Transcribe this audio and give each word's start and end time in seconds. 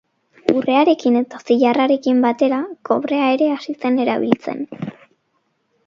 Urrearekin 0.53 1.17
eta 1.19 1.41
zilarrarekin 1.49 2.25
batera 2.25 2.61
kobrea 2.91 3.31
ere 3.37 3.51
hasi 3.57 3.79
zen 3.83 4.03
erabiltzen. 4.07 4.69